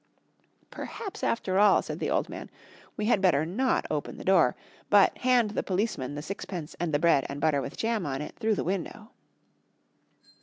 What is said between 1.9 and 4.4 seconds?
the old man, "we had better not open the